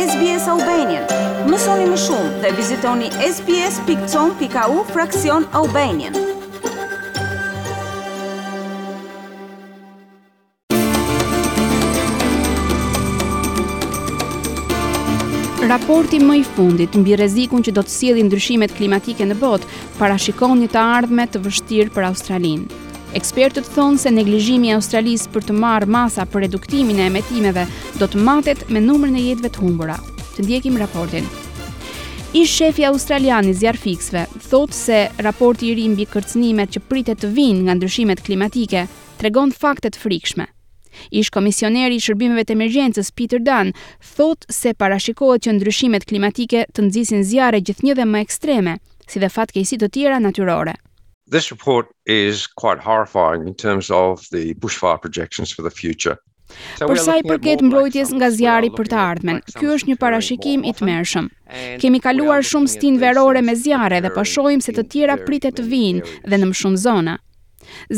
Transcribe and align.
SBS 0.00 0.48
Albanian. 0.48 1.02
Mësoni 1.50 1.84
më 1.90 1.96
shumë 2.00 2.38
dhe 2.42 2.50
vizitoni 2.56 3.10
sbs.com.au 3.26 4.78
fraksion 4.94 5.44
Albanian. 5.60 6.16
Raporti 15.74 16.22
më 16.24 16.38
i 16.40 16.44
fundit 16.54 16.96
mbi 17.02 17.18
rrezikun 17.20 17.60
që 17.68 17.74
do 17.76 17.84
të 17.84 17.96
sjellin 17.98 18.30
ndryshimet 18.30 18.72
klimatike 18.78 19.26
në 19.28 19.36
botë 19.44 19.68
parashikon 20.00 20.62
një 20.64 20.70
të 20.72 20.86
ardhme 20.96 21.28
të 21.34 21.42
vështirë 21.44 21.96
për 21.98 22.08
Australinë. 22.08 22.86
Ekspertët 23.10 23.66
thonë 23.74 23.98
se 23.98 24.10
neglizhimi 24.14 24.68
i 24.70 24.74
Australisë 24.76 25.32
për 25.34 25.42
të 25.48 25.54
marrë 25.58 25.88
masa 25.90 26.22
për 26.30 26.44
reduktimin 26.46 26.98
e 27.02 27.06
emetimeve 27.10 27.64
do 27.98 28.06
të 28.06 28.20
matet 28.22 28.60
me 28.70 28.78
numrin 28.84 29.16
e 29.18 29.24
jetëve 29.24 29.48
të 29.50 29.62
humbura. 29.64 29.96
Të 30.36 30.44
ndjekim 30.46 30.76
raportin. 30.78 31.24
I 32.38 32.44
shefi 32.46 32.84
australian 32.86 33.48
i 33.50 33.54
zjarfikësve 33.58 34.22
thotë 34.46 34.76
se 34.78 35.00
raporti 35.26 35.66
i 35.66 35.74
ri 35.74 35.88
mbi 35.90 36.06
kërcënimet 36.12 36.76
që 36.76 36.82
pritet 36.86 37.20
të 37.24 37.32
vinë 37.34 37.64
nga 37.66 37.74
ndryshimet 37.80 38.22
klimatike 38.22 38.84
tregon 39.18 39.50
fakte 39.58 39.90
të 39.90 39.98
frikshme. 40.04 40.46
Ish 41.10 41.34
komisioneri 41.34 41.98
i 41.98 42.04
shërbimeve 42.06 42.44
të 42.46 42.54
emergjencës 42.54 43.10
Peter 43.18 43.42
Dunn 43.42 43.72
thotë 44.12 44.54
se 44.54 44.74
parashikohet 44.78 45.48
që 45.48 45.56
ndryshimet 45.58 46.06
klimatike 46.06 46.62
të 46.70 46.86
nxisin 46.86 47.26
zjarre 47.26 47.58
gjithnjë 47.60 47.98
dhe 47.98 48.06
më 48.12 48.22
ekstreme, 48.28 48.76
si 49.10 49.18
dhe 49.18 49.32
fatkeqësi 49.34 49.80
të 49.82 49.90
tjera 49.98 50.22
natyrore. 50.22 50.76
This 51.30 51.52
report 51.52 51.86
is 52.06 52.48
quite 52.48 52.80
horrifying 52.80 53.46
in 53.46 53.54
terms 53.54 53.88
of 53.88 54.26
the 54.32 54.54
bushfire 54.54 55.00
projections 55.00 55.52
for 55.52 55.62
the 55.62 55.70
future. 55.70 56.16
Por 56.82 56.98
sa 56.98 57.14
i 57.18 57.22
përket 57.22 57.60
mbrojtjes 57.62 58.10
nga 58.18 58.26
zjarri 58.34 58.72
për 58.74 58.88
të 58.90 58.96
ardhmen, 58.98 59.36
ky 59.54 59.68
është 59.76 59.92
një 59.92 59.96
parashikim 60.02 60.64
i 60.66 60.72
tmerrshëm. 60.74 61.28
Kemi 61.84 62.00
kaluar 62.02 62.42
shumë 62.42 62.72
stin 62.74 62.98
verore 62.98 63.44
me 63.46 63.54
zjarre 63.54 64.00
dhe 64.02 64.10
po 64.16 64.24
shohim 64.26 64.58
se 64.64 64.74
të 64.74 64.84
tjera 64.90 65.16
pritet 65.22 65.54
të 65.60 65.68
vijnë 65.70 66.08
dhe 66.26 66.36
në 66.40 66.50
më 66.50 66.58
shumë 66.64 66.82
zona. 66.88 67.14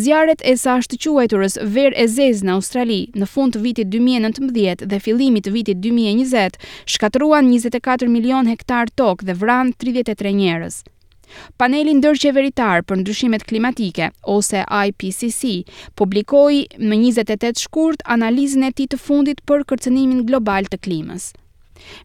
Zjarret 0.04 0.44
e 0.44 0.52
sa 0.60 0.76
është 0.84 1.00
quajturës 1.00 1.56
verë 1.72 2.02
e 2.04 2.08
zezë 2.18 2.44
në 2.46 2.56
Australi 2.60 3.00
në 3.16 3.30
fund 3.32 3.56
të 3.56 3.64
vitit 3.64 3.94
2019 3.96 4.84
dhe 4.92 5.00
filimit 5.08 5.48
të 5.48 5.56
vitit 5.56 5.80
2020 5.88 6.60
shkatruan 6.98 7.48
24 7.56 8.12
milion 8.12 8.44
hektar 8.52 8.92
tokë 9.00 9.30
dhe 9.30 9.40
vran 9.40 9.72
33 9.86 10.36
njerës. 10.44 10.82
Paneli 11.60 11.94
ndërqeveritar 12.00 12.82
për 12.88 13.00
ndryshimet 13.02 13.44
klimatike, 13.50 14.08
ose 14.34 14.62
IPCC, 14.78 15.52
publikoi 16.00 16.58
më 16.90 16.98
28 17.08 17.64
shkurt 17.66 18.02
analizën 18.16 18.66
e 18.68 18.72
tij 18.78 18.88
të 18.94 19.00
fundit 19.06 19.42
për 19.50 19.64
kërcënimin 19.72 20.24
global 20.30 20.68
të 20.72 20.80
klimës. 20.86 21.30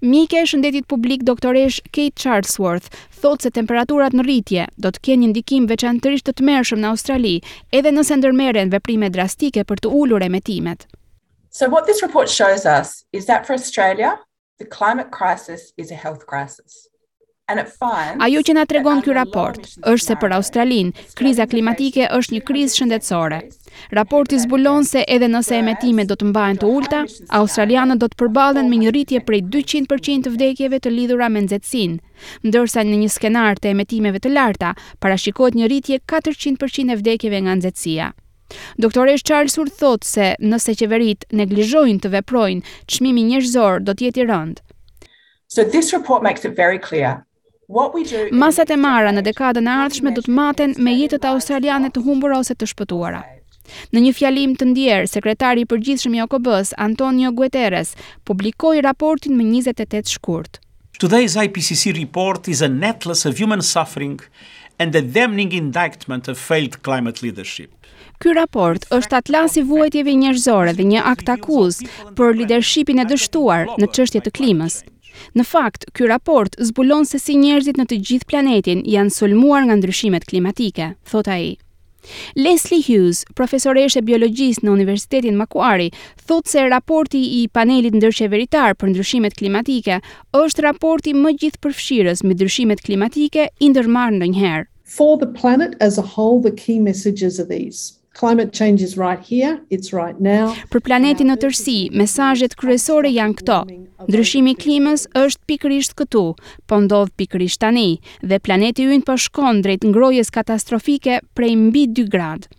Mike 0.02 0.40
e 0.42 0.46
shëndetit 0.50 0.88
publik 0.90 1.24
doktoresh 1.28 1.82
Kate 1.94 2.16
Charlesworth 2.24 2.88
thot 3.24 3.44
se 3.46 3.52
temperaturat 3.58 4.16
në 4.18 4.24
rritje 4.26 4.64
do 4.86 4.90
të 4.96 5.04
kenë 5.08 5.22
një 5.24 5.30
ndikim 5.34 5.68
veçantërisht 5.70 6.26
të 6.32 6.36
të 6.40 6.48
në 6.48 6.88
Australi, 6.92 7.36
edhe 7.80 7.92
nëse 7.98 8.16
ndërmeren 8.22 8.72
veprime 8.74 9.10
drastike 9.18 9.64
për 9.70 9.84
të 9.86 9.94
ulur 10.02 10.22
emetimet. 10.30 10.88
So 11.52 11.70
what 11.74 11.86
this 11.86 12.02
report 12.02 12.30
shows 12.38 12.66
us 12.66 12.96
is 13.14 13.26
that 13.30 13.46
for 13.46 13.54
Australia, 13.60 14.16
the 14.58 14.66
climate 14.66 15.12
crisis 15.12 15.74
is 15.78 15.92
a 15.92 15.96
health 16.06 16.26
crisis. 16.26 16.80
Ajo 17.50 18.42
që 18.44 18.54
na 18.58 18.64
tregon 18.68 19.00
ky 19.00 19.14
raport 19.16 19.70
është 19.88 20.04
se 20.06 20.16
për 20.20 20.34
Australinë 20.36 21.04
kriza 21.16 21.46
klimatike 21.48 22.10
është 22.18 22.36
një 22.36 22.42
krizë 22.50 22.76
shëndetësore. 22.76 23.38
Raporti 23.96 24.40
zbulon 24.42 24.84
se 24.84 25.06
edhe 25.16 25.30
nëse 25.32 25.56
emetimet 25.56 26.10
do 26.10 26.18
të 26.20 26.28
mbahen 26.28 26.58
të 26.60 26.68
ulta, 26.68 27.00
australianët 27.40 28.02
do 28.04 28.10
të 28.12 28.20
përballen 28.20 28.68
me 28.68 28.80
një 28.82 28.92
rritje 28.92 29.22
prej 29.30 29.40
200% 29.56 30.28
të 30.28 30.34
vdekjeve 30.34 30.80
të 30.84 30.92
lidhura 30.92 31.30
me 31.32 31.46
nxehtësinë, 31.46 31.96
ndërsa 32.50 32.84
në 32.84 32.98
një 33.06 33.14
skenar 33.16 33.64
të 33.64 33.72
emetimeve 33.78 34.20
të 34.28 34.34
larta 34.36 34.74
parashikohet 35.04 35.56
një 35.62 35.70
rritje 35.72 36.00
400% 36.04 36.92
e 36.92 36.98
vdekjeve 37.00 37.40
nga 37.48 37.56
nxehtësia. 37.62 38.10
Doktoresh 38.76 39.24
Charles 39.24 39.56
Hurt 39.56 39.72
thotë 39.80 40.10
se 40.16 40.28
nëse 40.44 40.76
qeveritë 40.84 41.32
neglizhojnë 41.32 42.04
të 42.04 42.12
veprojnë, 42.20 42.68
çmimi 42.92 43.24
njerëzor 43.32 43.86
do 43.88 43.96
të 43.96 44.10
jetë 44.10 44.24
i 44.24 44.28
rëndë. 44.34 44.60
So 45.48 45.64
this 45.64 45.94
report 45.96 46.24
makes 46.28 46.44
it 46.44 46.52
very 46.60 46.76
clear 46.78 47.24
Masat 48.32 48.70
e 48.72 48.76
marra 48.80 49.10
në 49.12 49.22
dekadën 49.28 49.66
e 49.68 49.72
ardhshme 49.84 50.14
do 50.16 50.22
të 50.24 50.32
maten 50.32 50.72
me 50.80 50.94
jetët 50.96 51.26
australiane 51.28 51.90
të 51.92 52.00
humbur 52.06 52.32
ose 52.38 52.56
të 52.56 52.70
shpëtuara. 52.72 53.20
Në 53.92 54.04
një 54.06 54.12
fjalim 54.16 54.54
të 54.56 54.70
ndjerë, 54.70 55.10
sekretari 55.12 55.66
i 55.68 55.68
përgjithshëm 55.68 56.16
i 56.16 56.22
OKB-s, 56.24 56.72
Antonio 56.88 57.34
Guterres, 57.36 57.92
publikoi 58.24 58.80
raportin 58.88 59.36
më 59.36 59.50
28 59.66 60.14
shkurt. 60.16 60.62
Today's 61.04 61.36
IPCC 61.36 61.92
report 62.00 62.48
is 62.48 62.62
a 62.64 62.70
netless 62.72 63.26
of 63.28 63.36
human 63.38 63.62
suffering 63.62 64.16
and 64.80 64.96
a 64.96 65.02
damning 65.02 65.52
indictment 65.52 66.30
of 66.30 66.38
failed 66.40 66.80
climate 66.88 67.22
leadership. 67.22 67.74
Ky 68.24 68.32
raport 68.40 68.88
është 68.96 69.18
atlas 69.20 69.60
i 69.60 69.62
vuajtjeve 69.68 70.14
njerëzore 70.24 70.72
dhe 70.80 70.86
një 70.96 71.04
akt 71.12 71.28
akuz 71.36 71.84
për 72.18 72.38
lidershipin 72.40 73.04
e 73.04 73.10
dështuar 73.12 73.76
në 73.76 73.92
çështjet 73.94 74.24
të 74.26 74.32
klimës, 74.40 74.80
Në 75.40 75.44
fakt, 75.50 75.86
ky 75.98 76.08
raport 76.10 76.56
zbulon 76.68 77.06
se 77.10 77.20
si 77.22 77.36
njerëzit 77.40 77.80
në 77.80 77.86
të 77.92 78.00
gjithë 78.10 78.30
planetin 78.32 78.84
janë 78.98 79.14
sulmuar 79.16 79.66
nga 79.68 79.78
ndryshimet 79.80 80.28
klimatike, 80.30 80.92
thot 81.12 81.30
ai. 81.34 81.56
Leslie 82.38 82.80
Hughes, 82.88 83.24
e 83.28 84.02
biologjisë 84.10 84.64
në 84.64 84.72
Universitetin 84.72 85.36
Macquarie, 85.36 85.92
thot 86.28 86.48
se 86.48 86.64
raporti 86.70 87.20
i 87.42 87.48
panelit 87.50 87.94
ndërqeveritar 87.98 88.78
për 88.80 88.94
ndryshimet 88.94 89.34
klimatike 89.36 90.00
është 90.42 90.64
raporti 90.68 91.14
më 91.14 91.34
gjithëpërfshirës 91.42 92.24
mbi 92.26 92.34
ndryshimet 92.38 92.82
klimatike 92.86 93.50
i 93.60 93.70
ndërmarrë 93.74 94.20
ndonjëherë. 94.22 94.66
For 94.96 95.18
the 95.18 95.28
planet 95.40 95.76
as 95.84 95.98
a 95.98 96.02
whole, 96.14 96.40
the 96.48 96.56
key 96.64 96.80
messages 96.80 97.42
are 97.42 97.46
these. 97.50 97.84
Climate 98.20 98.52
change 98.52 98.82
is 98.82 98.96
right 98.98 99.20
here, 99.34 99.54
it's 99.76 99.90
right 100.02 100.18
now. 100.20 100.50
Për 100.74 100.82
planetin 100.88 101.30
në 101.30 101.36
tërsi, 101.44 101.76
mesazhet 102.00 102.56
kryesore 102.58 103.12
janë 103.14 103.36
këto. 103.44 103.58
Ndryshimi 104.08 104.56
i 104.56 104.58
klimës 104.58 105.04
është 105.22 105.46
pikërisht 105.52 105.94
këtu, 106.00 106.24
po 106.66 106.80
ndodh 106.88 107.12
pikërisht 107.22 107.62
tani 107.66 107.86
dhe 108.26 108.40
planeti 108.48 108.88
ynë 108.90 109.06
po 109.12 109.20
shkon 109.22 109.62
drejt 109.68 109.86
ngrohjes 109.92 110.34
katastrofike 110.40 111.20
prej 111.38 111.52
mbi 111.68 111.84
2 112.02 112.08
gradë. 112.18 112.50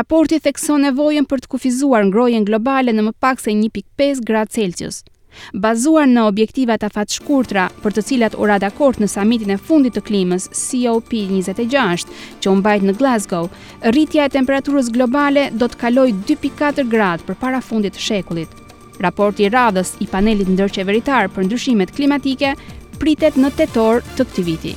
Raporti 0.00 0.40
thekson 0.48 0.82
nevojën 0.88 1.30
për 1.30 1.44
të 1.46 1.52
kufizuar 1.54 2.02
ngrohjen 2.10 2.48
globale 2.50 2.90
në 2.98 3.06
më 3.10 3.14
pak 3.22 3.38
se 3.46 3.54
1.5 3.54 4.26
gradë 4.32 4.54
Celsius. 4.58 5.04
Bazuar 5.56 6.06
në 6.08 6.22
objektivat 6.28 6.84
fatë 6.92 7.16
shkurtra 7.20 7.66
për 7.82 7.94
të 7.96 8.04
cilat 8.08 8.36
u 8.38 8.48
ra 8.50 8.58
dakord 8.62 9.00
në 9.02 9.08
samitin 9.14 9.52
e 9.54 9.58
fundit 9.68 9.96
të 9.96 10.02
klimës 10.08 10.48
COP26 10.60 12.10
që 12.40 12.50
u 12.52 12.56
mbajt 12.60 12.88
në 12.88 12.96
Glasgow, 13.00 13.48
rritja 13.94 14.26
e 14.28 14.32
temperaturës 14.36 14.90
globale 14.96 15.48
do 15.62 15.68
të 15.72 15.80
kalojë 15.84 16.18
2.4 16.32 16.88
gradë 16.96 17.28
përpara 17.30 17.62
fundit 17.70 17.96
të 17.96 18.04
shekullit. 18.08 18.50
Raporti 19.04 19.46
i 19.46 19.52
radhës 19.54 19.94
i 20.04 20.08
panelit 20.10 20.50
ndërqeveritar 20.52 21.30
për 21.34 21.46
ndryshimet 21.48 21.94
klimatike 21.96 22.52
pritet 22.98 23.36
në 23.38 23.54
tetor 23.62 24.02
të 24.16 24.26
këtij 24.26 24.46
viti. 24.50 24.76